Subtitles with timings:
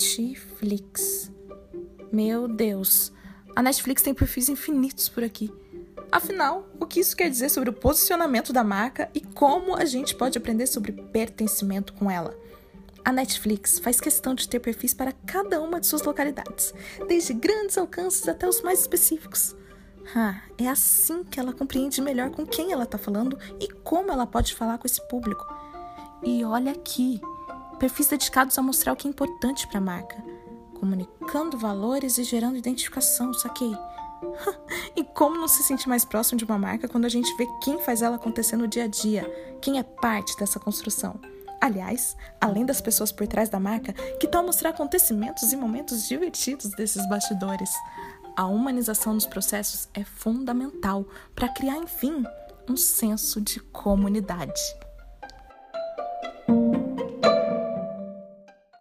[0.00, 1.30] Netflix.
[2.10, 3.12] Meu Deus,
[3.54, 5.52] a Netflix tem perfis infinitos por aqui.
[6.10, 10.14] Afinal, o que isso quer dizer sobre o posicionamento da marca e como a gente
[10.14, 12.34] pode aprender sobre pertencimento com ela?
[13.04, 16.72] A Netflix faz questão de ter perfis para cada uma de suas localidades,
[17.06, 19.54] desde grandes alcances até os mais específicos.
[20.16, 24.26] Ah, é assim que ela compreende melhor com quem ela está falando e como ela
[24.26, 25.46] pode falar com esse público.
[26.22, 27.20] E olha aqui,
[27.80, 30.22] perfis dedicados a mostrar o que é importante para a marca,
[30.78, 33.74] comunicando valores e gerando identificação, saquei.
[34.94, 37.80] e como não se sentir mais próximo de uma marca quando a gente vê quem
[37.80, 39.24] faz ela acontecer no dia a dia,
[39.62, 41.18] quem é parte dessa construção.
[41.58, 46.70] Aliás, além das pessoas por trás da marca, que tal mostrar acontecimentos e momentos divertidos
[46.70, 47.70] desses bastidores?
[48.36, 52.24] A humanização dos processos é fundamental para criar, enfim,
[52.68, 54.60] um senso de comunidade.